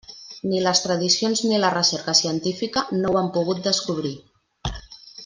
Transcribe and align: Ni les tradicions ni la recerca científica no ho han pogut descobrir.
Ni 0.51 0.61
les 0.67 0.79
tradicions 0.85 1.43
ni 1.51 1.59
la 1.65 1.69
recerca 1.75 2.15
científica 2.21 2.85
no 3.03 3.13
ho 3.13 3.21
han 3.21 3.29
pogut 3.37 3.63
descobrir. 3.69 4.15